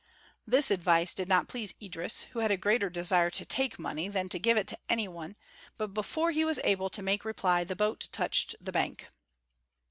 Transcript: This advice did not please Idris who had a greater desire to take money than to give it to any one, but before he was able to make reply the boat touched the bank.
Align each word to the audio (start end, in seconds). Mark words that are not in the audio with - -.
This 0.47 0.71
advice 0.71 1.13
did 1.13 1.27
not 1.27 1.47
please 1.47 1.75
Idris 1.79 2.23
who 2.31 2.39
had 2.39 2.49
a 2.49 2.57
greater 2.57 2.89
desire 2.89 3.29
to 3.29 3.45
take 3.45 3.77
money 3.77 4.07
than 4.07 4.29
to 4.29 4.39
give 4.39 4.57
it 4.57 4.65
to 4.69 4.77
any 4.89 5.07
one, 5.07 5.35
but 5.77 5.93
before 5.93 6.31
he 6.31 6.43
was 6.43 6.59
able 6.63 6.89
to 6.89 7.03
make 7.03 7.23
reply 7.23 7.63
the 7.63 7.75
boat 7.75 8.09
touched 8.11 8.55
the 8.59 8.71
bank. 8.71 9.09